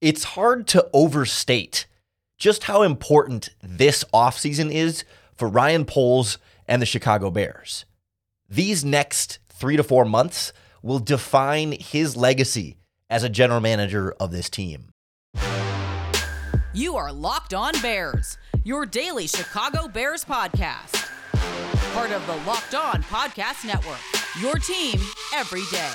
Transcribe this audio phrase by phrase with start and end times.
[0.00, 1.86] It's hard to overstate
[2.38, 6.36] just how important this offseason is for Ryan Poles
[6.68, 7.86] and the Chicago Bears.
[8.48, 12.76] These next three to four months will define his legacy
[13.08, 14.90] as a general manager of this team.
[16.74, 21.08] You are Locked On Bears, your daily Chicago Bears podcast.
[21.94, 24.00] Part of the Locked On Podcast Network,
[24.42, 25.00] your team
[25.34, 25.94] every day.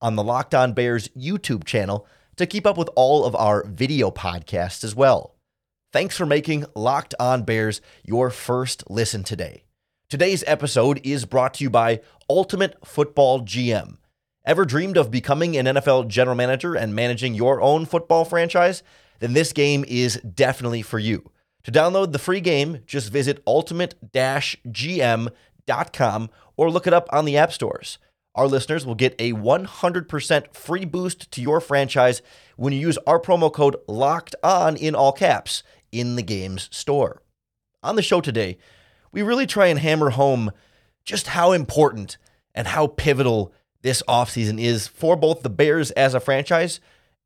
[0.00, 4.10] on the Locked On Bears YouTube channel to keep up with all of our video
[4.10, 5.34] podcasts as well.
[5.92, 9.64] Thanks for making Locked On Bears your first listen today.
[10.08, 13.96] Today's episode is brought to you by Ultimate Football GM.
[14.44, 18.82] Ever dreamed of becoming an NFL general manager and managing your own football franchise?
[19.18, 21.30] Then this game is definitely for you.
[21.64, 27.52] To download the free game, just visit ultimate-gm.com or look it up on the app
[27.52, 27.98] stores.
[28.34, 32.22] Our listeners will get a 100% free boost to your franchise
[32.56, 37.22] when you use our promo code LOCKED ON in all caps in the game's store.
[37.82, 38.58] On the show today,
[39.10, 40.52] we really try and hammer home
[41.04, 42.18] just how important
[42.54, 46.80] and how pivotal this offseason is for both the Bears as a franchise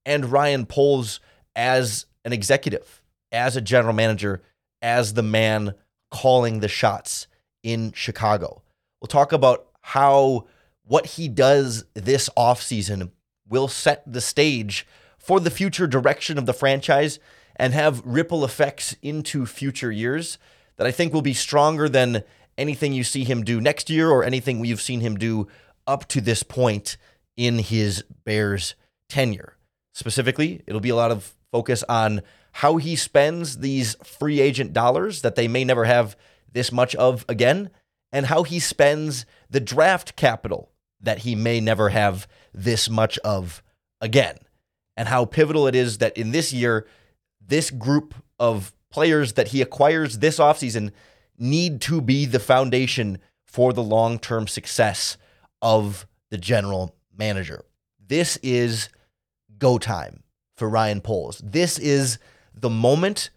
[0.06, 1.20] and Ryan Poles
[1.56, 4.42] as an executive, as a general manager,
[4.80, 5.74] as the man
[6.10, 7.26] calling the shots
[7.62, 8.62] in Chicago.
[9.00, 10.46] We'll talk about how
[10.86, 13.10] what he does this offseason
[13.48, 14.86] will set the stage
[15.18, 17.18] for the future direction of the franchise
[17.56, 20.38] and have ripple effects into future years
[20.76, 22.24] that I think will be stronger than
[22.58, 25.48] anything you see him do next year or anything we've seen him do
[25.86, 26.96] up to this point
[27.36, 28.74] in his Bears
[29.08, 29.56] tenure.
[29.92, 35.22] Specifically, it'll be a lot of focus on how he spends these free agent dollars
[35.22, 36.16] that they may never have
[36.52, 37.70] this much of again,
[38.12, 43.62] and how he spends the draft capital that he may never have this much of
[44.00, 44.36] again.
[44.96, 46.86] And how pivotal it is that in this year,
[47.40, 50.92] this group of players that he acquires this offseason
[51.38, 55.16] need to be the foundation for the long term success
[55.60, 57.64] of the general manager.
[57.98, 58.88] This is
[59.58, 60.22] go time
[60.56, 61.40] for Ryan Poles.
[61.44, 62.18] This is
[62.54, 63.30] the moment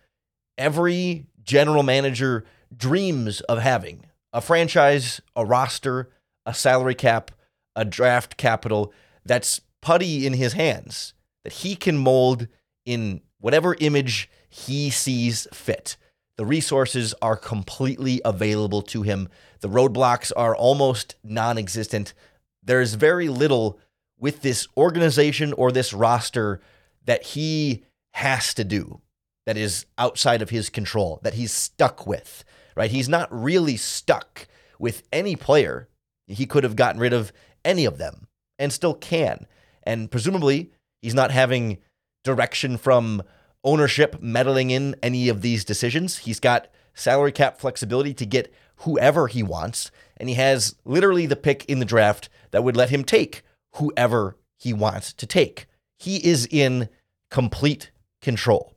[0.57, 2.45] every general manager
[2.75, 6.09] dreams of having a franchise, a roster,
[6.45, 7.31] a salary cap,
[7.77, 8.91] a draft capital
[9.23, 12.47] that's putty in his hands that he can mold
[12.85, 15.95] in whatever image he sees fit.
[16.37, 19.29] The resources are completely available to him.
[19.61, 22.13] The roadblocks are almost non existent.
[22.61, 23.79] There's very little
[24.19, 26.59] with this organization or this roster
[27.05, 29.01] that he has to do
[29.45, 32.43] that is outside of his control, that he's stuck with,
[32.75, 32.91] right?
[32.91, 34.47] He's not really stuck
[34.79, 35.87] with any player.
[36.27, 37.31] He could have gotten rid of
[37.63, 38.27] any of them
[38.59, 39.45] and still can.
[39.83, 41.77] And presumably, he's not having
[42.23, 43.23] direction from
[43.63, 46.19] ownership meddling in any of these decisions.
[46.19, 49.91] He's got salary cap flexibility to get whoever he wants.
[50.17, 53.43] And he has literally the pick in the draft that would let him take
[53.75, 55.67] whoever he wants to take.
[55.97, 56.89] He is in
[57.29, 57.91] complete
[58.21, 58.73] control.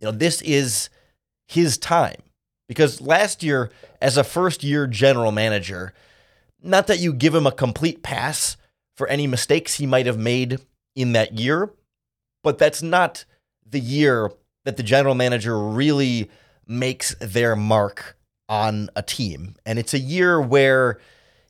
[0.00, 0.90] You know, this is
[1.46, 2.22] his time
[2.68, 3.70] because last year,
[4.00, 5.94] as a first year general manager,
[6.66, 8.56] not that you give him a complete pass
[8.96, 10.58] for any mistakes he might have made
[10.94, 11.70] in that year,
[12.42, 13.24] but that's not
[13.68, 14.30] the year
[14.64, 16.30] that the general manager really
[16.66, 18.16] makes their mark
[18.48, 19.54] on a team.
[19.64, 20.98] And it's a year where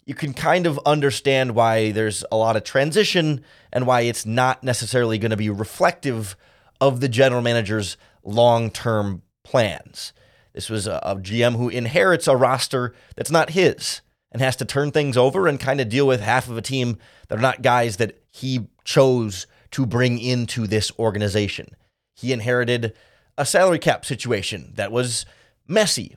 [0.05, 4.63] you can kind of understand why there's a lot of transition and why it's not
[4.63, 6.37] necessarily going to be reflective
[6.81, 10.13] of the general manager's long term plans.
[10.53, 14.01] This was a, a, GM who inherits a roster that's not his
[14.37, 16.99] and has to turn things over and kind of deal with half of a team
[17.29, 21.75] that are not guys that he chose to bring into this organization.
[22.13, 22.93] He inherited
[23.39, 25.25] a salary cap situation that was
[25.67, 26.17] messy,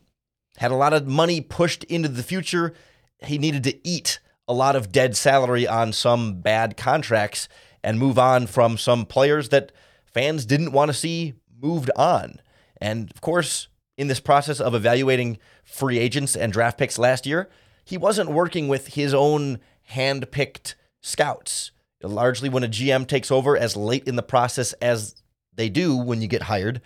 [0.57, 2.73] had a lot of money pushed into the future.
[3.19, 4.19] He needed to eat
[4.49, 7.47] a lot of dead salary on some bad contracts
[7.81, 9.71] and move on from some players that
[10.03, 12.41] fans didn't want to see moved on.
[12.81, 17.49] And of course, in this process of evaluating free agents and draft picks last year,
[17.89, 21.71] he wasn't working with his own hand-picked scouts.
[22.03, 25.15] Largely when a GM takes over as late in the process as
[25.55, 26.81] they do when you get hired,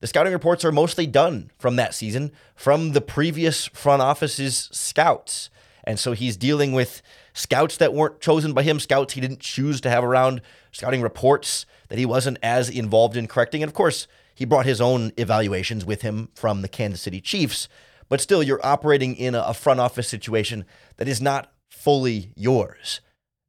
[0.00, 5.48] the scouting reports are mostly done from that season from the previous front office's scouts.
[5.84, 7.02] And so he's dealing with
[7.32, 11.66] scouts that weren't chosen by him, scouts he didn't choose to have around, scouting reports
[11.88, 13.62] that he wasn't as involved in correcting.
[13.62, 17.68] And of course, he brought his own evaluations with him from the Kansas City Chiefs.
[18.08, 20.64] But still, you're operating in a front office situation
[20.96, 23.00] that is not fully yours.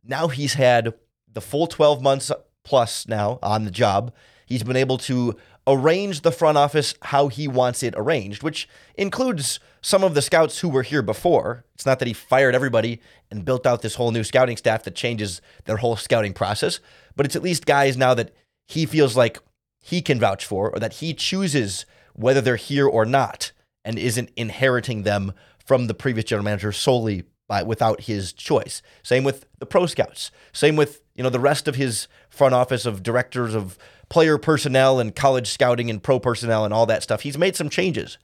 [0.04, 0.94] Now he's had
[1.32, 2.32] the full 12 months
[2.64, 4.14] plus now on the job.
[4.46, 9.60] He's been able to arrange the front office how he wants it arranged, which includes
[9.82, 11.64] some of the scouts who were here before.
[11.76, 14.96] It's not that he fired everybody and built out this whole new scouting staff that
[14.96, 16.80] changes their whole scouting process,
[17.16, 18.34] but it's at least guys now that
[18.68, 19.40] he feels like
[19.80, 23.52] he can vouch for or that he chooses whether they're here or not
[23.84, 25.34] and isn't inheriting them
[25.66, 28.82] from the previous general manager solely by without his choice.
[29.04, 30.32] Same with the pro scouts.
[30.54, 33.78] Same with, you know, the rest of his front office of directors of
[34.10, 37.22] player personnel and college scouting and pro personnel and all that stuff.
[37.22, 38.18] He's made some changes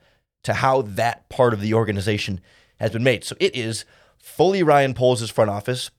[0.44, 2.40] to how that part of the organization
[2.80, 3.24] has been made.
[3.24, 3.86] So it is
[4.18, 5.92] fully Ryan Poles' front office.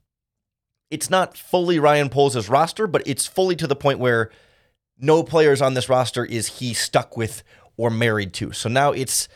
[0.91, 4.31] It's not fully Ryan Poles' roster, but it's fully to the point where
[4.99, 7.43] no players on this roster is he stuck with
[7.77, 8.53] or married to.
[8.53, 9.29] So now it's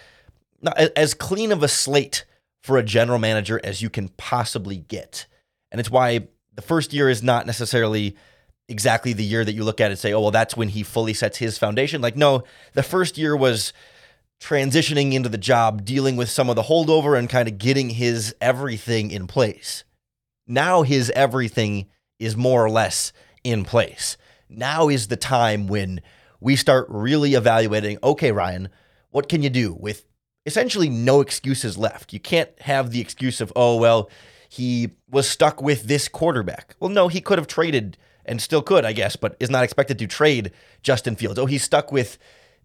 [0.62, 2.24] not as clean of a slate
[2.62, 5.26] for a general manager as you can possibly get.
[5.70, 8.16] And it's why the first year is not necessarily
[8.68, 11.14] exactly the year that you look at and say, oh, well, that's when he fully
[11.14, 12.00] sets his foundation.
[12.00, 12.44] Like, no,
[12.74, 13.72] the first year was
[14.40, 18.34] transitioning into the job, dealing with some of the holdover and kind of getting his
[18.40, 19.84] everything in place.
[20.46, 21.86] Now his everything
[22.18, 23.12] is more or less
[23.44, 24.16] in place.
[24.48, 26.00] Now is the time when
[26.40, 28.68] we start really evaluating okay, Ryan,
[29.10, 30.04] what can you do with
[30.46, 32.12] essentially no excuses left?
[32.12, 34.10] You can't have the excuse of, oh, well,
[34.48, 36.74] he was stuck with this quarterback.
[36.80, 39.98] Well, no, he could have traded and still could, I guess, but is not expected
[39.98, 40.52] to trade
[40.82, 41.38] Justin Fields.
[41.38, 42.18] Oh, he's stuck with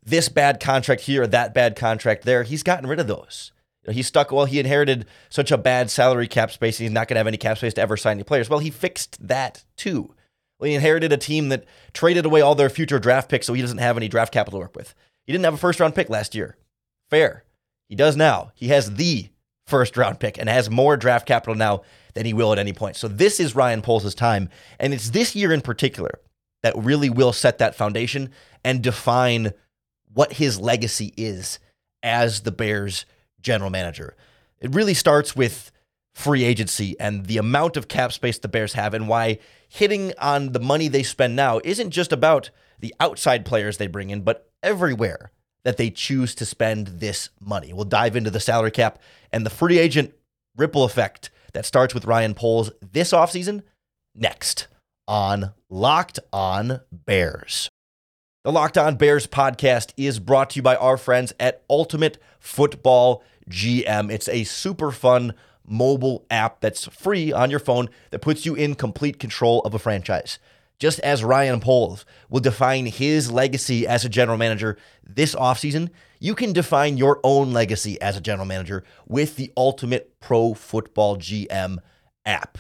[0.04, 2.44] this bad contract here, that bad contract there.
[2.44, 3.52] He's gotten rid of those.
[3.90, 4.32] He's stuck.
[4.32, 7.38] Well, he inherited such a bad salary cap space, he's not going to have any
[7.38, 8.50] cap space to ever sign any players.
[8.50, 10.16] Well, he fixed that too.
[10.60, 13.62] Well, he inherited a team that traded away all their future draft picks, so he
[13.62, 14.94] doesn't have any draft capital to work with.
[15.26, 16.56] He didn't have a first round pick last year.
[17.10, 17.44] Fair.
[17.90, 18.52] He does now.
[18.56, 19.30] He has the
[19.68, 21.82] first round pick and has more draft capital now
[22.14, 22.96] than he will at any point.
[22.96, 24.50] So this is Ryan Poles' time.
[24.80, 26.20] And it's this year in particular
[26.64, 28.32] that really will set that foundation
[28.64, 29.54] and define
[30.14, 31.60] what his legacy is
[32.02, 33.06] as the Bears
[33.42, 34.16] general manager.
[34.60, 35.72] It really starts with
[36.16, 40.54] free agency and the amount of cap space the Bears have and why hitting on
[40.54, 44.50] the money they spend now isn't just about the outside players they bring in, but
[44.64, 45.32] everywhere
[45.66, 47.74] that they choose to spend this money.
[47.74, 49.00] We'll dive into the salary cap
[49.32, 50.14] and the free agent
[50.56, 53.64] ripple effect that starts with Ryan Poles this offseason
[54.16, 54.68] next
[55.08, 57.70] on Locked On Bears.
[58.46, 63.24] The Locked On Bears podcast is brought to you by our friends at Ultimate Football
[63.50, 64.12] GM.
[64.12, 65.34] It's a super fun
[65.68, 69.80] mobile app that's free on your phone that puts you in complete control of a
[69.80, 70.40] franchise.
[70.78, 75.90] Just as Ryan Poles will define his legacy as a general manager this offseason,
[76.20, 81.18] you can define your own legacy as a general manager with the Ultimate Pro Football
[81.18, 81.78] GM
[82.26, 82.58] app.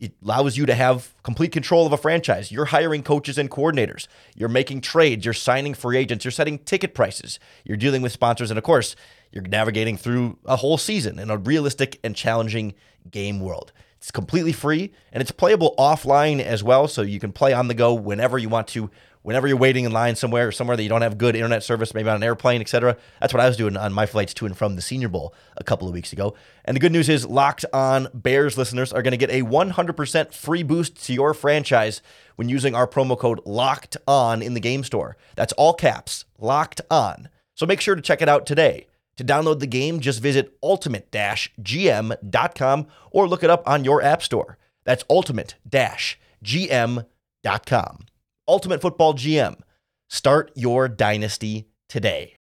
[0.00, 2.52] It allows you to have complete control of a franchise.
[2.52, 4.06] You're hiring coaches and coordinators.
[4.36, 5.24] You're making trades.
[5.24, 6.24] You're signing free agents.
[6.24, 7.40] You're setting ticket prices.
[7.64, 8.52] You're dealing with sponsors.
[8.52, 8.94] And of course,
[9.32, 12.74] you're navigating through a whole season in a realistic and challenging
[13.10, 13.72] game world.
[13.98, 16.88] It's completely free and it's playable offline as well.
[16.88, 18.90] So you can play on the go whenever you want to
[19.22, 21.92] whenever you're waiting in line somewhere or somewhere that you don't have good internet service,
[21.92, 22.96] maybe on an airplane, etc.
[23.20, 25.64] That's what I was doing on my flights to and from the Senior Bowl a
[25.64, 26.34] couple of weeks ago.
[26.64, 30.32] And the good news is, locked on Bears listeners are going to get a 100%
[30.32, 32.00] free boost to your franchise
[32.36, 35.16] when using our promo code Locked On in the game store.
[35.36, 37.28] That's all caps, Locked On.
[37.54, 38.86] So make sure to check it out today.
[39.18, 44.56] To download the game, just visit ultimate-gm.com or look it up on your app store.
[44.84, 47.98] That's ultimate-gm.com.
[48.46, 49.60] Ultimate Football GM.
[50.08, 52.36] Start your dynasty today.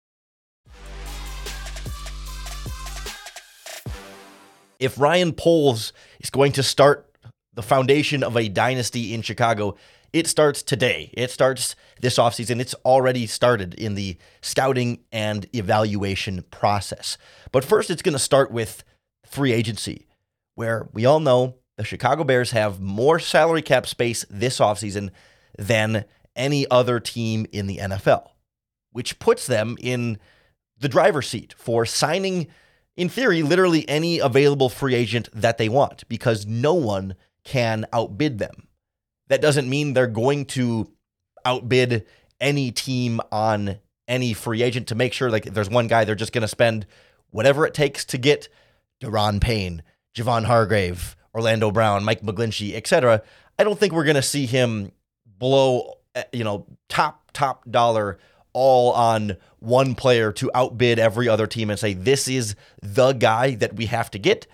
[4.80, 7.12] If Ryan Poles is going to start
[7.56, 9.78] the foundation of a dynasty in Chicago,
[10.14, 11.12] it starts today.
[11.14, 12.60] It starts this offseason.
[12.60, 17.18] It's already started in the scouting and evaluation process.
[17.52, 18.84] But first, it's going to start with
[19.26, 20.08] free agency,
[20.56, 25.12] where we all know the Chicago Bears have more salary cap space this offseason
[25.58, 28.30] than any other team in the NFL,
[28.92, 30.18] which puts them in
[30.80, 32.48] the driver's seat for signing,
[32.96, 38.38] in theory, literally any available free agent that they want because no one can outbid
[38.40, 38.67] them.
[39.30, 40.92] That doesn't mean they're going to
[41.46, 42.06] outbid
[42.40, 46.16] any team on any free agent to make sure like if there's one guy they're
[46.16, 46.86] just going to spend
[47.32, 48.48] whatever it takes to get
[49.02, 49.84] Daron Payne,
[50.16, 53.22] Javon Hargrave, Orlando Brown, Mike McGlinchey, etc.
[53.60, 54.92] I don't think we're going to see him
[55.26, 58.18] blow eh, you know top top dollar
[58.54, 63.56] all on one player to outbid every other team and say this is the guy
[63.56, 64.48] that we have to get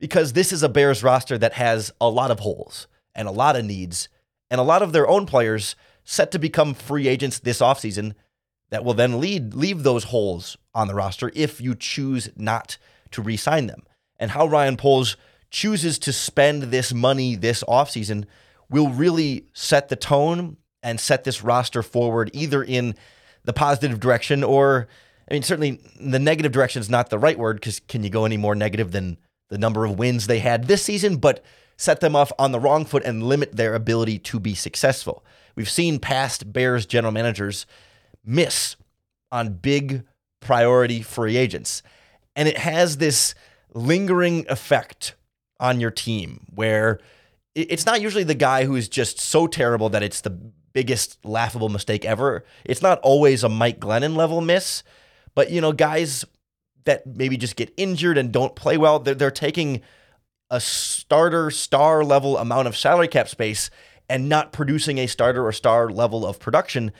[0.00, 3.56] because this is a Bears roster that has a lot of holes and a lot
[3.56, 4.08] of needs
[4.50, 8.14] and a lot of their own players set to become free agents this offseason
[8.70, 12.76] that will then lead leave those holes on the roster if you choose not
[13.10, 13.82] to re-sign them.
[14.18, 15.16] And how Ryan Poles
[15.50, 18.24] chooses to spend this money this offseason
[18.68, 22.94] will really set the tone and set this roster forward either in
[23.44, 24.88] the positive direction or
[25.30, 28.24] I mean certainly the negative direction is not the right word because can you go
[28.24, 29.18] any more negative than
[29.48, 31.44] the number of wins they had this season, but
[31.76, 35.24] set them off on the wrong foot and limit their ability to be successful.
[35.56, 37.66] We've seen past Bears general managers
[38.24, 38.76] miss
[39.30, 40.04] on big
[40.40, 41.82] priority free agents.
[42.36, 43.34] And it has this
[43.74, 45.14] lingering effect
[45.60, 47.00] on your team where
[47.54, 51.68] it's not usually the guy who is just so terrible that it's the biggest laughable
[51.68, 52.44] mistake ever.
[52.64, 54.82] It's not always a Mike Glennon level miss,
[55.34, 56.24] but you know, guys
[56.84, 59.80] that maybe just get injured and don't play well, they're, they're taking
[60.50, 63.70] a starter star level amount of salary cap space
[64.08, 66.92] and not producing a starter or star level of production.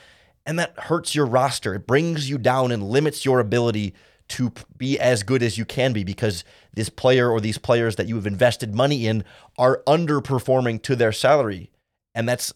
[0.47, 1.75] And that hurts your roster.
[1.75, 3.95] It brings you down and limits your ability
[4.27, 8.09] to be as good as you can be because this player or these players that
[8.09, 9.25] you have invested money in
[9.59, 11.71] are underperforming to their salary.
[12.15, 12.53] And that's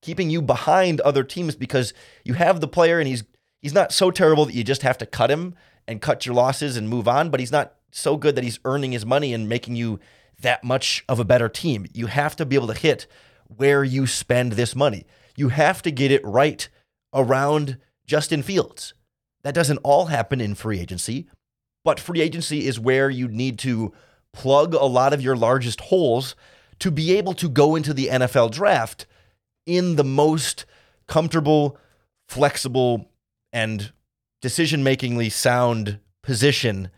[0.00, 3.24] keeping you behind other teams because you have the player and he's
[3.62, 5.54] he's not so terrible that you just have to cut him
[5.86, 8.92] and cut your losses and move on, but he's not so good that he's earning
[8.92, 10.00] his money and making you
[10.44, 11.86] that much of a better team.
[11.92, 13.06] You have to be able to hit
[13.48, 15.04] where you spend this money.
[15.36, 16.68] You have to get it right
[17.12, 18.94] around Justin Fields.
[19.42, 21.26] That doesn't all happen in free agency,
[21.84, 23.92] but free agency is where you need to
[24.32, 26.34] plug a lot of your largest holes
[26.78, 29.06] to be able to go into the NFL draft
[29.66, 30.66] in the most
[31.06, 31.78] comfortable,
[32.28, 33.10] flexible,
[33.52, 33.92] and
[34.42, 36.90] decision makingly sound position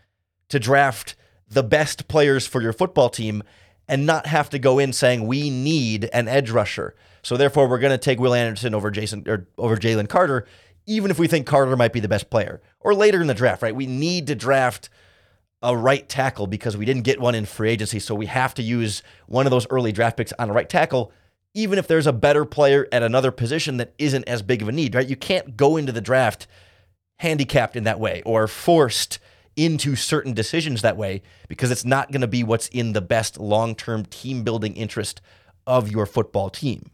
[0.48, 1.16] to draft
[1.48, 3.42] the best players for your football team
[3.88, 6.94] and not have to go in saying we need an edge rusher.
[7.22, 10.46] So therefore, we're going to take Will Anderson over Jason or over Jalen Carter,
[10.86, 12.60] even if we think Carter might be the best player.
[12.80, 13.74] Or later in the draft, right?
[13.74, 14.88] We need to draft
[15.62, 18.62] a right tackle because we didn't get one in free agency, so we have to
[18.62, 21.12] use one of those early draft picks on a right tackle,
[21.54, 24.72] even if there's a better player at another position that isn't as big of a
[24.72, 25.08] need, right?
[25.08, 26.46] You can't go into the draft
[27.18, 29.18] handicapped in that way or forced
[29.56, 33.38] into certain decisions that way because it's not going to be what's in the best
[33.38, 35.20] long term team building interest
[35.66, 36.90] of your football team.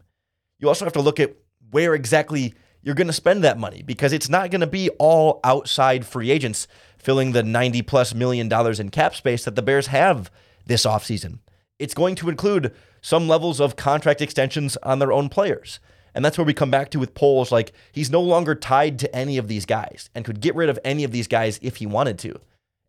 [0.59, 1.35] You also have to look at
[1.71, 5.39] where exactly you're going to spend that money because it's not going to be all
[5.43, 6.67] outside free agents
[6.97, 10.31] filling the 90 plus million dollars in cap space that the Bears have
[10.65, 11.39] this offseason.
[11.79, 15.79] It's going to include some levels of contract extensions on their own players.
[16.15, 17.51] And that's where we come back to with Poles.
[17.51, 20.79] Like, he's no longer tied to any of these guys and could get rid of
[20.85, 22.39] any of these guys if he wanted to.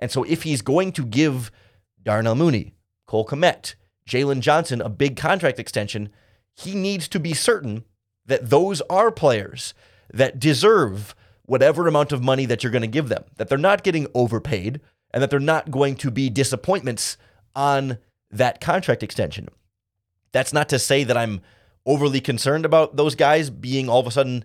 [0.04, 1.50] And so if he's going to give
[2.02, 2.75] Darnell Mooney,
[3.06, 3.75] Cole Kmet,
[4.06, 6.11] Jaylon Johnson a big contract extension,
[6.52, 7.87] he needs to be certain
[8.26, 9.73] that those are players
[10.12, 11.14] that deserve
[11.46, 14.82] whatever amount of money that you're going to give them, that they're not getting overpaid,
[15.11, 17.16] and that they're not going to be disappointments
[17.56, 17.96] on
[18.30, 19.49] that contract extension.
[20.32, 21.40] That's not to say that I'm
[21.87, 24.44] overly concerned about those guys being all of a sudden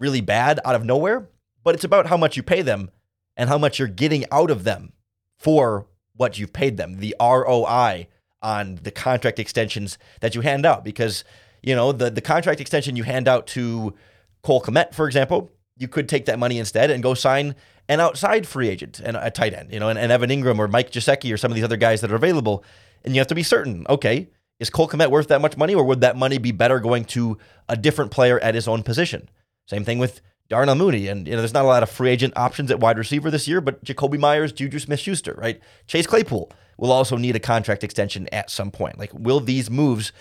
[0.00, 1.28] really bad out of nowhere,
[1.62, 2.90] but it's about how much you pay them
[3.36, 4.92] and how much you're getting out of them
[5.38, 8.08] for what you've paid them, the ROI
[8.42, 10.84] on the contract extensions that you hand out.
[10.84, 11.24] Because,
[11.62, 13.94] you know, the, the contract extension you hand out to
[14.42, 17.54] Cole Kmet, for example, you could take that money instead and go sign
[17.88, 20.68] an outside free agent and a tight end, you know, and, and Evan Engram or
[20.68, 22.64] Mike Gesicki or some of these other guys that are available.
[23.04, 24.28] And you have to be certain, okay,
[24.58, 27.38] is Cole Kmet worth that much money or would that money be better going to
[27.68, 29.28] a different player at his own position?
[29.66, 31.08] Same thing with Darnell Mooney.
[31.08, 33.48] And, you know, there's not a lot of free agent options at wide receiver this
[33.48, 35.60] year, but Jakobi Myers, Juju Smith Schuster, right?
[35.86, 38.98] Chase Claypool will also need a contract extension at some point.
[38.98, 40.12] Like, will these moves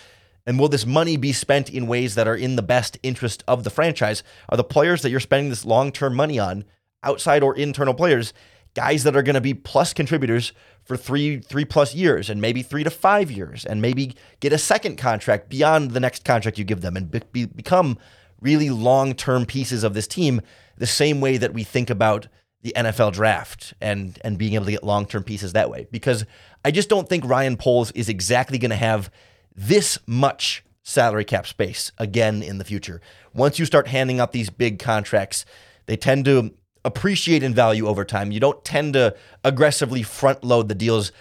[0.48, 3.64] and will this money be spent in ways that are in the best interest of
[3.64, 4.24] the franchise?
[4.50, 6.66] Are the players that you're spending this long term money on,
[7.04, 8.34] outside or internal players,
[8.76, 10.52] guys that are going to be plus contributors
[10.84, 14.58] for three three plus years and maybe three to five years and maybe get a
[14.58, 17.98] second contract beyond the next contract you give them and be, become
[18.42, 20.42] really long term pieces of this team,
[20.78, 22.28] the same way that we think about
[22.62, 25.88] the NFL draft and and being able to get long term pieces that way.
[25.92, 26.26] Because
[26.64, 29.12] I just don't think Ryan Poles is exactly going to have
[29.56, 33.02] this much salary cap space again in the future.
[33.34, 35.46] Once you start handing out these big contracts,
[35.86, 38.32] they tend to appreciate in value over time.
[38.32, 41.12] You don't tend to aggressively front load the deals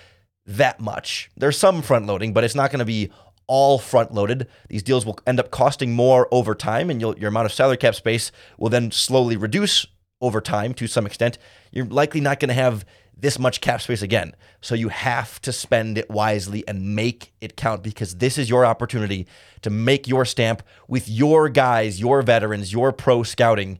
[0.47, 1.31] that much.
[1.37, 3.11] There's some front loading, but it's not going to be
[3.47, 4.49] all front loaded.
[4.69, 7.95] These deals will end up costing more over time, and your amount of salary cap
[7.95, 9.87] space will then slowly reduce
[10.21, 11.39] over time to some extent.
[11.71, 12.85] You're likely not going to have
[13.17, 14.35] this much cap space again.
[14.61, 18.67] So you have to spend it wisely and make it count because this is your
[18.67, 19.27] opportunity
[19.63, 23.79] to make your stamp with your guys, your veterans, your pro scouting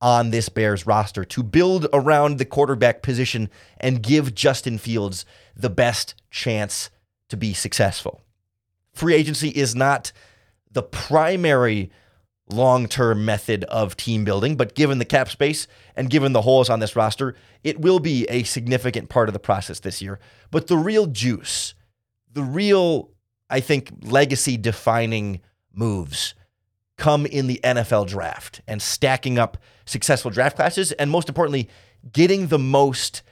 [0.00, 5.24] on this Bears roster to build around the quarterback position and give Justin Fields
[5.56, 6.90] the best chance
[7.30, 8.20] to be successful.
[8.94, 10.12] Free agency is not
[10.70, 11.90] the primary
[12.50, 16.70] long term method of team building, but given the cap space and given the holes
[16.70, 20.18] on this roster, it will be a significant part of the process this year.
[20.50, 21.74] But the real juice,
[22.32, 23.10] the real,
[23.48, 25.40] I think, legacy defining
[25.72, 26.34] moves
[26.96, 31.68] come in the NFL draft and stacking up successful draft classes, and most importantly,
[32.12, 33.22] getting the most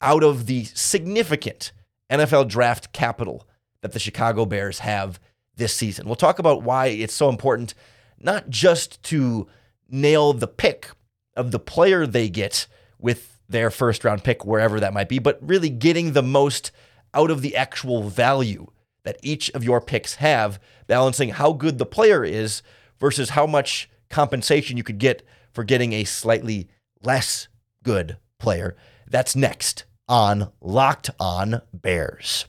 [0.00, 1.72] out of the significant
[2.10, 3.46] NFL draft capital
[3.82, 5.20] that the Chicago Bears have
[5.56, 6.06] this season.
[6.06, 7.74] We'll talk about why it's so important
[8.18, 9.46] not just to
[9.88, 10.90] nail the pick
[11.36, 12.66] of the player they get
[12.98, 16.70] with their first round pick, wherever that might be, but really getting the most
[17.14, 18.66] out of the actual value
[19.04, 22.62] that each of your picks have, balancing how good the player is
[22.98, 26.68] versus how much compensation you could get for getting a slightly
[27.02, 27.48] less
[27.82, 28.76] good player.
[29.08, 32.46] That's next on Locked On Bears.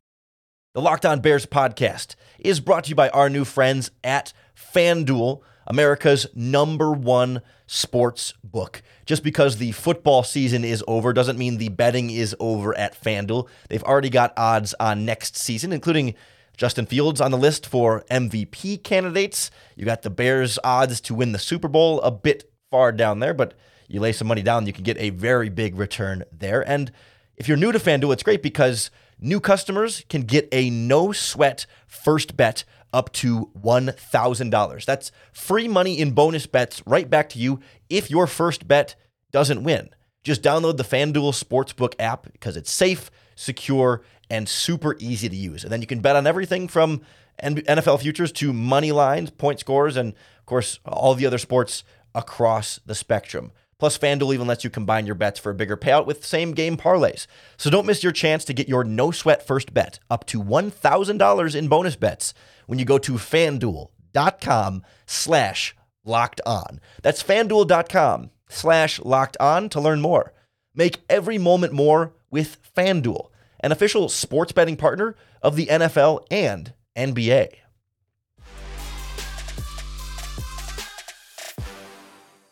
[0.74, 5.42] The Locked On Bears podcast is brought to you by our new friends at FanDuel.
[5.68, 8.82] America's number one sports book.
[9.06, 13.48] Just because the football season is over doesn't mean the betting is over at FanDuel.
[13.70, 16.15] They've already got odds on next season, including
[16.58, 19.51] Justin Fields on the list for MVP candidates.
[19.75, 23.36] You got the Bears' odds to win the Super Bowl a bit far down there,
[23.36, 23.53] but
[23.88, 26.68] you lay some money down, you can get a very big return there.
[26.68, 26.92] And
[27.38, 28.90] if you're new to FanDuel, it's great because
[29.24, 34.86] new customers can get a no sweat first bet up to $1,000.
[34.86, 37.59] That's free money in bonus bets right back to you
[37.90, 38.96] if your first bet
[39.31, 39.90] doesn't win.
[40.24, 45.64] Just download the FanDuel Sportsbook app because it's safe, secure, and super easy to use.
[45.64, 47.01] And then you can bet on everything from
[47.42, 51.83] NFL futures to money lines, point scores, and of course, all the other sports
[52.14, 53.51] across the spectrum.
[53.83, 56.77] Plus, FanDuel even lets you combine your bets for a bigger payout with same game
[56.77, 57.27] parlays.
[57.57, 61.53] So don't miss your chance to get your no sweat first bet up to $1,000
[61.53, 62.33] in bonus bets
[62.65, 66.79] when you go to fanduel.com slash locked on.
[67.01, 70.31] That's fanduel.com slash locked on to learn more.
[70.74, 76.72] Make every moment more with FanDuel, an official sports betting partner of the NFL and
[76.96, 77.55] NBA.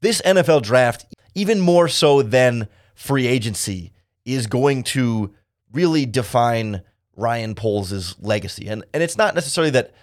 [0.02, 3.92] This NFL draft even more so than free agency,
[4.26, 5.34] is going to
[5.72, 6.82] really define
[7.16, 8.68] Ryan Poles' legacy.
[8.68, 9.94] And and it's not necessarily that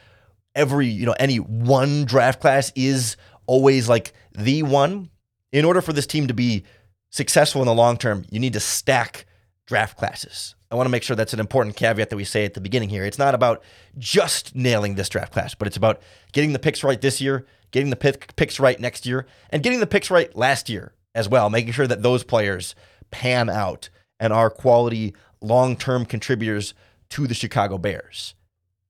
[0.54, 5.10] every, you know, any one draft class is always like the one.
[5.50, 6.64] In order for this team to be
[7.10, 9.26] successful in the long term, you need to stack
[9.66, 10.54] draft classes.
[10.70, 12.90] I want to make sure that's an important caveat that we say at the beginning
[12.90, 13.04] here.
[13.06, 13.62] It's not about
[13.96, 17.88] just nailing this draft class, but it's about getting the picks right this year, getting
[17.88, 21.50] the pick, picks right next year, and getting the picks right last year as well,
[21.50, 22.74] making sure that those players
[23.10, 23.88] pan out
[24.20, 26.74] and are quality long term contributors
[27.10, 28.34] to the Chicago Bears.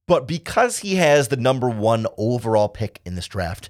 [0.06, 3.68] But because he has the number one overall pick in this draft,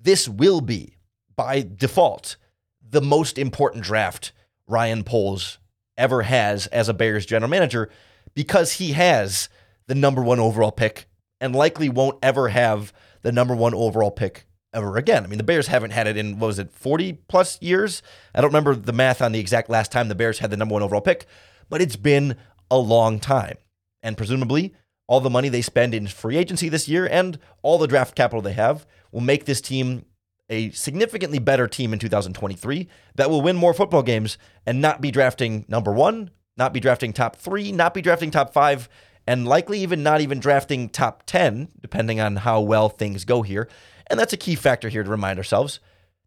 [0.00, 0.96] this will be,
[1.36, 2.36] by default,
[2.80, 4.32] the most important draft
[4.66, 5.58] Ryan Poles
[5.98, 7.90] ever has as a Bears general manager
[8.34, 9.48] because he has
[9.86, 11.06] the number one overall pick
[11.40, 15.24] and likely won't ever have the number one overall pick ever again.
[15.24, 18.02] I mean, the Bears haven't had it in, what was it, 40 plus years?
[18.34, 20.74] I don't remember the math on the exact last time the Bears had the number
[20.74, 21.26] one overall pick,
[21.68, 22.36] but it's been
[22.70, 23.56] a long time.
[24.02, 24.74] And presumably,
[25.08, 28.42] all the money they spend in free agency this year and all the draft capital
[28.42, 30.04] they have will make this team
[30.48, 35.10] a significantly better team in 2023 that will win more football games and not be
[35.10, 38.88] drafting number one, not be drafting top three, not be drafting top five,
[39.26, 43.68] and likely even not even drafting top 10, depending on how well things go here.
[44.08, 45.80] And that's a key factor here to remind ourselves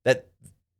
[0.03, 0.27] that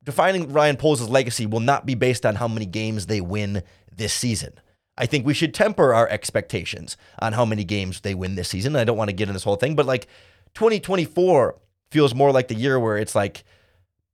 [0.03, 3.63] defining Ryan Poles' legacy will not be based on how many games they win
[3.95, 4.53] this season.
[4.97, 8.75] I think we should temper our expectations on how many games they win this season.
[8.75, 10.07] I don't want to get in this whole thing, but like
[10.55, 11.55] 2024
[11.91, 13.43] feels more like the year where it's like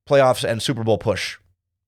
[0.08, 1.38] playoffs and Super Bowl push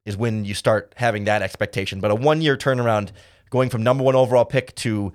[0.04, 2.00] is when you start having that expectation.
[2.00, 3.12] But a one year turnaround
[3.50, 5.12] going from number one overall pick to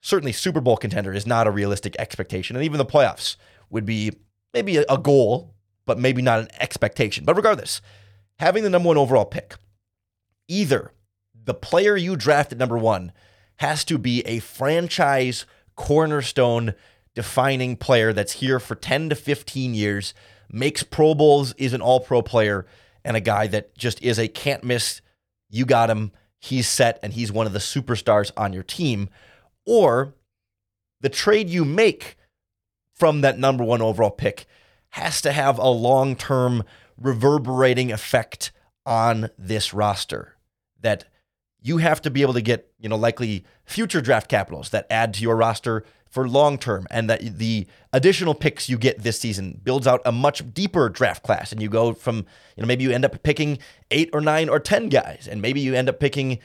[0.00, 2.56] certainly Super Bowl contender is not a realistic expectation.
[2.56, 3.36] And even the playoffs
[3.70, 4.12] would be
[4.52, 5.54] maybe a, a goal,
[5.86, 7.24] but maybe not an expectation.
[7.24, 7.80] But regardless,
[8.38, 9.54] having the number one overall pick,
[10.48, 10.92] either
[11.44, 13.12] the player you draft at number one
[13.56, 16.74] has to be a franchise cornerstone
[17.14, 20.14] defining player that's here for 10 to 15 years,
[20.50, 22.66] makes Pro Bowls, is an all pro player,
[23.04, 25.00] and a guy that just is a can't miss.
[25.50, 26.12] You got him.
[26.38, 29.08] He's set, and he's one of the superstars on your team.
[29.66, 30.14] Or
[31.00, 32.16] the trade you make
[32.98, 34.46] from that number one overall pick
[34.90, 36.64] has to have a long term
[36.96, 38.50] reverberating effect
[38.84, 40.36] on this roster
[40.80, 41.04] that
[41.60, 45.12] you have to be able to get, you know, likely future draft capitals that add
[45.14, 49.60] to your roster for long term and that the additional picks you get this season
[49.62, 52.16] builds out a much deeper draft class and you go from,
[52.56, 53.58] you know, maybe you end up picking
[53.90, 56.38] 8 or 9 or 10 guys and maybe you end up picking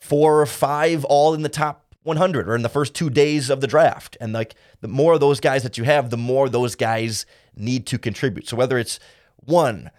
[0.00, 3.60] 4 or 5 all in the top 100 or in the first 2 days of
[3.60, 4.16] the draft.
[4.20, 7.86] And like the more of those guys that you have, the more those guys need
[7.86, 8.48] to contribute.
[8.48, 9.00] So whether it's
[9.36, 9.90] one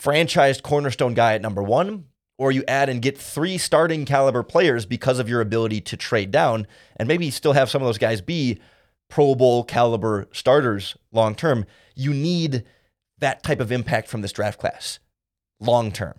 [0.00, 2.04] franchised cornerstone guy at number 1
[2.38, 6.30] or you add and get three starting caliber players because of your ability to trade
[6.30, 8.58] down and maybe still have some of those guys be
[9.08, 12.64] Pro Bowl caliber starters long term, you need
[13.18, 14.98] that type of impact from this draft class
[15.60, 16.14] long term.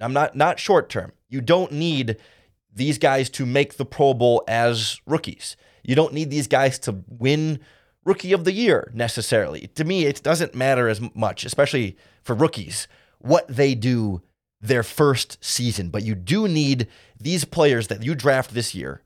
[0.00, 1.12] I'm not not short term.
[1.28, 2.16] You don't need
[2.72, 5.56] these guys to make the Pro Bowl as rookies.
[5.82, 7.60] You don't need these guys to win
[8.04, 9.68] rookie of the year necessarily.
[9.74, 14.22] To me, it doesn't matter as much, especially for rookies, what they do
[14.60, 15.88] their first season.
[15.90, 16.86] But you do need
[17.18, 19.02] these players that you draft this year,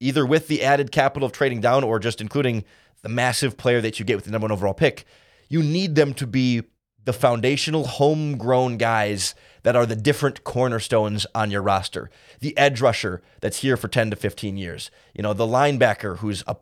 [0.00, 2.64] either with the added capital of trading down or just including
[3.02, 5.04] the massive player that you get with the number one overall pick.
[5.48, 6.62] You need them to be
[7.06, 12.10] the foundational homegrown guys that are the different cornerstones on your roster.
[12.40, 14.90] The edge rusher that's here for 10 to 15 years.
[15.14, 16.56] You know, the linebacker who's a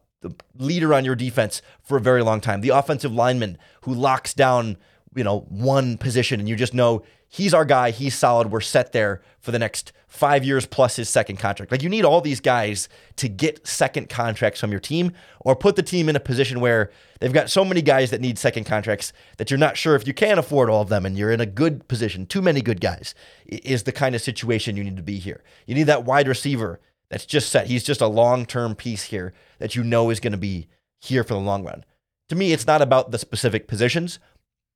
[0.56, 2.60] leader on your defense for a very long time.
[2.60, 4.76] The offensive lineman who locks down,
[5.14, 7.90] you know, one position and you just know he's our guy.
[7.90, 8.50] He's solid.
[8.50, 11.72] We're set there for the next five years plus his second contract.
[11.72, 15.76] Like you need all these guys to get second contracts from your team or put
[15.76, 19.12] the team in a position where they've got so many guys that need second contracts
[19.38, 21.46] that you're not sure if you can afford all of them and you're in a
[21.46, 22.26] good position.
[22.26, 23.14] Too many good guys
[23.46, 25.42] is the kind of situation you need to be here.
[25.66, 27.66] You need that wide receiver that's just set.
[27.66, 30.68] He's just a long term piece here that you know is going to be
[31.00, 31.84] here for the long run.
[32.28, 34.18] To me, it's not about the specific positions.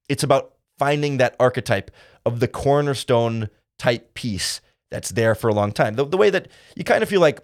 [0.08, 1.90] It's about finding that archetype
[2.24, 5.94] of the cornerstone type piece that's there for a long time.
[5.94, 7.40] The, the way that you kind of feel like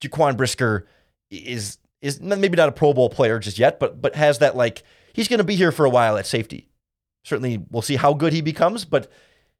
[0.00, 0.86] Jaquan Brisker
[1.30, 4.82] is is maybe not a Pro Bowl player just yet, but but has that like
[5.12, 6.68] he's going to be here for a while at safety.
[7.24, 9.10] Certainly, we'll see how good he becomes, but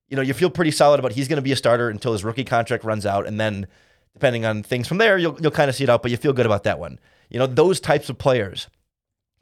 [0.09, 2.25] you know you feel pretty solid about he's going to be a starter until his
[2.25, 3.67] rookie contract runs out, and then
[4.15, 6.33] depending on things from there, you'll you'll kind of see it out, but you feel
[6.33, 6.99] good about that one.
[7.29, 8.69] You know those types of players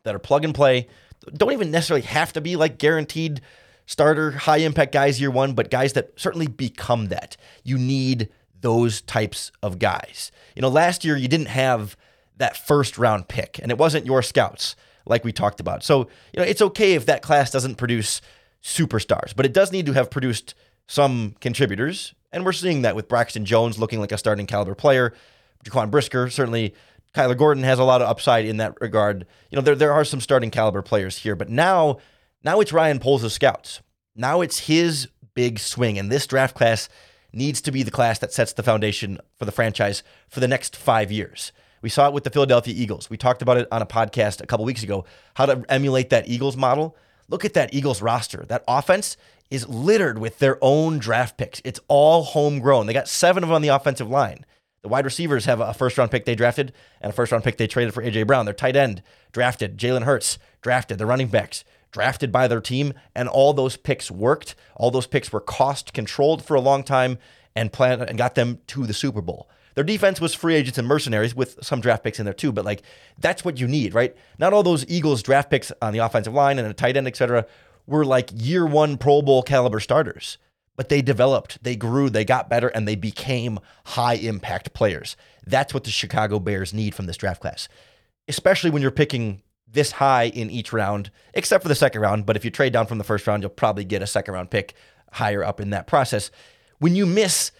[0.05, 0.89] that are plug and play
[1.35, 3.41] don't even necessarily have to be like guaranteed
[3.87, 7.37] starter, high impact guys year one, but guys that certainly become that.
[7.65, 8.29] You need
[8.61, 10.33] those types of guys.
[10.55, 11.97] You know, last year you didn't have
[12.37, 15.85] that first round pick, and it wasn't your scouts like we talked about.
[15.85, 16.01] So,
[16.33, 18.21] you know, it's okay if that class doesn't produce
[18.63, 20.55] superstars, but it does need to have produced
[20.87, 22.15] some contributors.
[22.33, 25.15] And we're seeing that with Braxton Jones looking like a starting caliber player.
[25.65, 26.75] Jaquan Brisker, certainly
[27.17, 29.27] Kyler Gordon has a lot of upside in that regard.
[29.51, 31.97] You know, there, there are some starting caliber players here, but now
[32.45, 33.81] now it's Ryan Poles' scouts.
[34.15, 36.91] Now it's his big swing, and this draft class
[37.33, 40.77] needs to be the class that sets the foundation for the franchise for the next
[40.77, 41.53] five years.
[41.81, 43.09] We saw it with the Philadelphia Eagles.
[43.09, 46.29] We talked about it on a podcast a couple weeks ago, how to emulate that
[46.29, 46.97] Eagles model.
[47.29, 48.45] Look at that Eagles roster.
[48.47, 49.17] That offense
[49.51, 51.63] is littered with their own draft picks.
[51.65, 52.87] It's all homegrown.
[52.87, 54.45] They got seven of them on the offensive line.
[54.87, 57.57] The wide receivers have a first round pick they drafted and a first round pick
[57.57, 58.45] they traded for AJ Brown.
[58.45, 59.79] Their tight end drafted.
[59.79, 60.99] Jalen Hurts drafted.
[60.99, 64.55] The running backs drafted by their team, and all those picks worked.
[64.77, 67.19] All those picks were cost controlled for a long time
[67.57, 69.51] and plan and got them to the Super Bowl.
[69.75, 72.65] Their defense was free agents and mercenaries with some draft picks in there too, but
[72.65, 72.83] like
[73.19, 74.15] that's what you need, right?
[74.39, 77.45] Not all those Eagles draft picks on the offensive line and a tight end, etc.,
[77.89, 80.39] were like year one Pro Bowl caliber starters.
[80.77, 85.17] But they developed, they grew, they got better, and they became high impact players.
[85.47, 87.69] That's what the Chicago Bears need from this draft class,
[88.29, 92.27] especially when you're picking this high in each round, except for the second round.
[92.27, 94.51] But if you trade down from the first round, you'll probably get a second round
[94.51, 94.75] pick
[95.13, 96.31] higher up in that process.
[96.79, 97.53] When you miss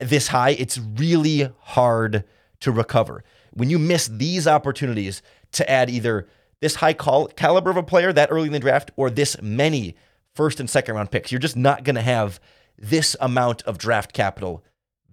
[0.00, 2.24] this high, it's really hard
[2.60, 3.24] to recover.
[3.52, 6.28] When you miss these opportunities to add either
[6.60, 9.94] this high caliber of a player that early in the draft or this many
[10.34, 12.40] first and second round picks, you're just not going to have
[12.78, 14.64] this amount of draft capital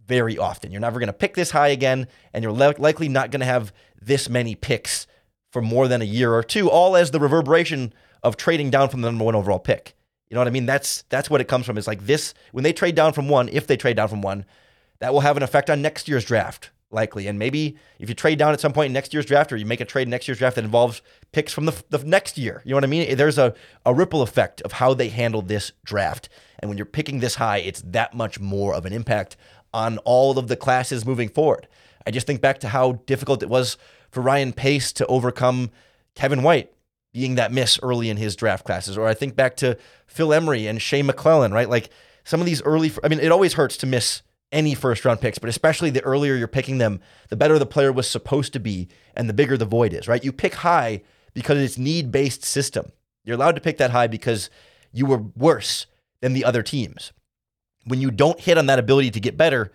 [0.06, 0.71] very often.
[0.71, 3.73] You're never going to pick this high again, and you're likely not going to have
[4.02, 5.08] this many picks
[5.52, 9.02] for more than a year or two, all as the reverberation of trading down from
[9.02, 9.95] the number one overall pick.
[10.30, 10.65] You know what I mean?
[10.65, 11.78] That's that's what it comes from.
[11.78, 14.45] It's like this when they trade down from one, if they trade down from one,
[14.99, 17.27] that will have an effect on next year's draft, likely.
[17.27, 19.65] And maybe if you trade down at some point in next year's draft, or you
[19.65, 21.01] make a trade in next year's draft that involves
[21.32, 23.15] picks from the, the next year, you know what I mean?
[23.15, 23.53] There's a,
[23.86, 26.29] a ripple effect of how they handle this draft.
[26.60, 29.36] And when you're picking this high, it's that much more of an impact
[29.73, 31.67] on all of the classes moving forward.
[32.06, 33.77] I just think back to how difficult it was
[34.12, 35.71] for Ryan Pace to overcome
[36.15, 36.71] Kevin White
[37.13, 38.97] being that miss early in his draft classes.
[38.97, 39.77] Or I think back to
[40.08, 41.69] Phil Emery and Shea McClellin, right?
[41.69, 41.89] Like
[42.23, 44.21] some of these early, I mean, it always hurts to miss
[44.54, 47.92] any first round picks, but especially the earlier you're picking them, the better the player
[47.92, 50.24] was supposed to be and the bigger the void is, right?
[50.24, 51.02] You pick high
[51.34, 52.92] because it's need based system.
[53.26, 54.50] You're allowed to pick that high because
[54.92, 55.88] you were worse
[56.22, 57.12] than the other teams.
[57.86, 59.72] When you don't hit on that ability to get better,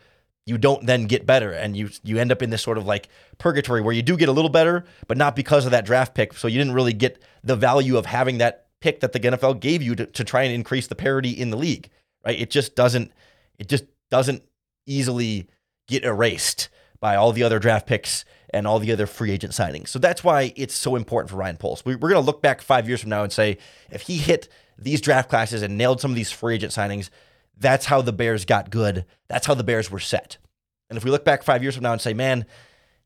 [0.49, 3.09] you don't then get better and you you end up in this sort of like
[3.37, 6.33] purgatory where you do get a little better but not because of that draft pick
[6.33, 9.83] so you didn't really get the value of having that pick that the NFL gave
[9.83, 11.91] you to, to try and increase the parity in the league
[12.25, 13.12] right it just doesn't
[13.59, 14.43] it just doesn't
[14.88, 15.46] easily
[15.87, 16.68] get erased
[17.01, 20.24] by all the other draft picks and all the other free agent signings so that's
[20.24, 23.01] why it's so important for Ryan Poles we, we're going to look back 5 years
[23.01, 23.59] from now and say
[23.90, 24.48] if he hit
[24.79, 27.11] these draft classes and nailed some of these free agent signings
[27.61, 29.05] that's how the Bears got good.
[29.29, 30.38] That's how the Bears were set.
[30.88, 32.46] And if we look back five years from now and say, man,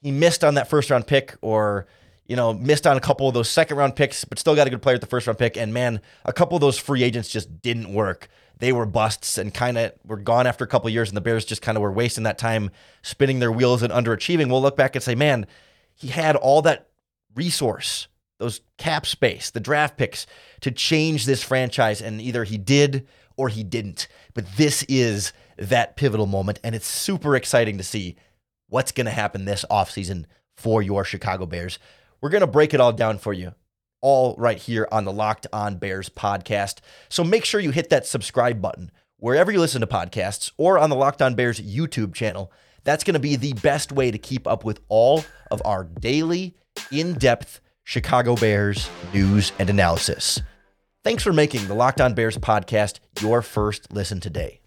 [0.00, 1.86] he missed on that first round pick or,
[2.26, 4.70] you know, missed on a couple of those second round picks, but still got a
[4.70, 5.56] good player at the first round pick.
[5.56, 8.28] And man, a couple of those free agents just didn't work.
[8.62, 11.44] They were busts and kind of were gone after a couple years, and the Bears
[11.44, 12.70] just kind of were wasting that time
[13.02, 14.48] spinning their wheels and underachieving.
[14.48, 15.48] We'll look back and say, man,
[15.96, 16.88] he had all that
[17.34, 18.06] resource,
[18.38, 20.28] those cap space, the draft picks
[20.60, 24.06] to change this franchise, and either he did or he didn't.
[24.32, 28.14] But this is that pivotal moment, and it's super exciting to see
[28.68, 31.80] what's going to happen this offseason for your Chicago Bears.
[32.20, 33.56] We're going to break it all down for you,
[34.02, 36.80] all right here on the Locked On Bears podcast.
[37.08, 40.90] So make sure you hit that subscribe button wherever you listen to podcasts or on
[40.90, 42.52] the Locked On Bears YouTube channel.
[42.84, 46.56] That's going to be the best way to keep up with all of our daily,
[46.90, 50.40] in depth Chicago Bears news and analysis.
[51.04, 54.60] Thanks for making the Locked On Bears podcast your first listen today.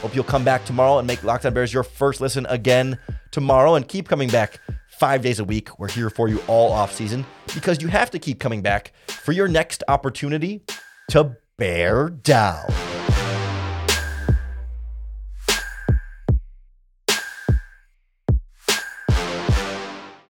[0.00, 2.98] Hope you'll come back tomorrow and make Locked On Bears your first listen again
[3.30, 4.60] tomorrow and keep coming back
[5.04, 5.78] five days a week.
[5.78, 9.32] We're here for you all off season because you have to keep coming back for
[9.32, 10.62] your next opportunity
[11.10, 12.93] to bear down.